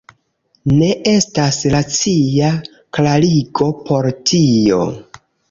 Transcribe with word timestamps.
Ne 0.77 0.87
estas 1.11 1.59
racia 1.75 2.49
klarigo 2.99 3.69
por 3.91 4.11
tio. 4.33 4.83